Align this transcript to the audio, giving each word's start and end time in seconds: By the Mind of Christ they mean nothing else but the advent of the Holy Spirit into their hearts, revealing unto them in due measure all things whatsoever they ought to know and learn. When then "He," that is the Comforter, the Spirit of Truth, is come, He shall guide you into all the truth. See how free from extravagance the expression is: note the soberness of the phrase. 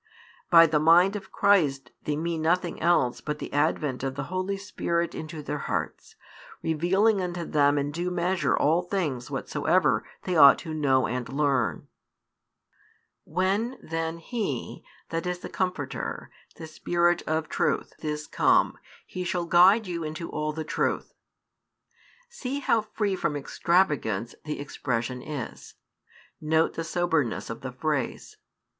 By 0.49 0.65
the 0.65 0.79
Mind 0.79 1.15
of 1.15 1.31
Christ 1.31 1.91
they 2.05 2.15
mean 2.15 2.41
nothing 2.41 2.81
else 2.81 3.21
but 3.21 3.37
the 3.37 3.53
advent 3.53 4.01
of 4.01 4.15
the 4.15 4.23
Holy 4.33 4.57
Spirit 4.57 5.13
into 5.13 5.43
their 5.43 5.59
hearts, 5.69 6.15
revealing 6.63 7.21
unto 7.21 7.45
them 7.45 7.77
in 7.77 7.91
due 7.91 8.09
measure 8.09 8.57
all 8.57 8.81
things 8.81 9.29
whatsoever 9.29 10.03
they 10.23 10.35
ought 10.35 10.57
to 10.57 10.73
know 10.73 11.05
and 11.05 11.29
learn. 11.31 11.87
When 13.25 13.77
then 13.79 14.17
"He," 14.17 14.83
that 15.09 15.27
is 15.27 15.37
the 15.37 15.49
Comforter, 15.49 16.31
the 16.55 16.65
Spirit 16.65 17.21
of 17.27 17.47
Truth, 17.47 17.93
is 18.03 18.25
come, 18.25 18.79
He 19.05 19.23
shall 19.23 19.45
guide 19.45 19.85
you 19.85 20.03
into 20.03 20.31
all 20.31 20.51
the 20.51 20.63
truth. 20.63 21.13
See 22.27 22.59
how 22.61 22.81
free 22.81 23.15
from 23.15 23.35
extravagance 23.35 24.33
the 24.45 24.59
expression 24.59 25.21
is: 25.21 25.75
note 26.41 26.73
the 26.73 26.83
soberness 26.83 27.51
of 27.51 27.61
the 27.61 27.71
phrase. 27.71 28.37